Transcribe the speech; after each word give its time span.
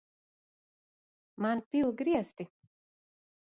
Man 1.45 1.63
pil 1.69 1.93
griesti! 2.01 2.51